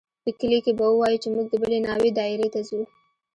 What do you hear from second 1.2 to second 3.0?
چې موږ د بلې ناوې دايرې ته ځو.